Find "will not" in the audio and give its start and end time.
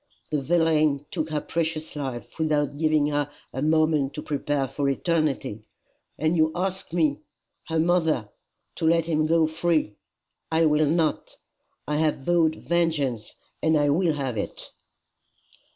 10.65-11.37